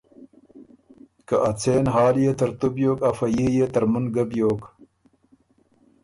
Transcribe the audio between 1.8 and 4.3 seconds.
حال يې ترتُو بیوک افۀ يي يې ترمُن ګۀ